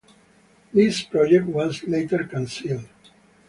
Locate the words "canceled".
2.23-2.87